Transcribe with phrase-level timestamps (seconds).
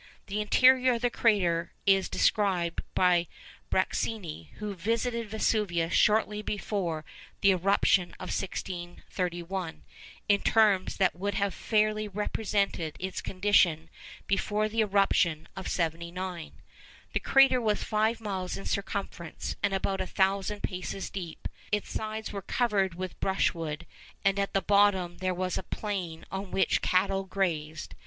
[0.25, 3.27] The interior of the crater is described by
[3.69, 7.05] Bracini, who visited Vesuvius shortly before
[7.41, 9.83] the eruption of 1631,
[10.27, 13.91] in terms that would have fairly represented its condition
[14.25, 20.63] before the eruption of 79:—'The crater was five miles in circumference, and about a thousand
[20.63, 23.85] paces deep; its sides were covered with brushwood,
[24.25, 27.93] and at the bottom there was a plain on which cattle grazed.